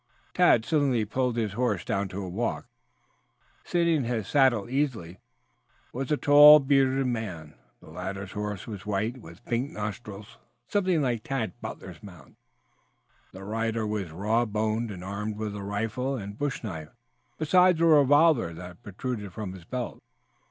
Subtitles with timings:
[0.33, 2.65] Tad suddenly pulled his horse down to a walk.
[2.65, 5.19] Ahead of him, sitting his saddle easily,
[5.93, 7.53] was a tall, bearded man.
[7.81, 12.35] The latter's horse was white, with pink nostrils, something like Tad Butler's mount.
[13.31, 16.89] The rider was raw boned and armed with rifle and bush knife,
[17.37, 20.01] besides a revolver that protruded from his belt.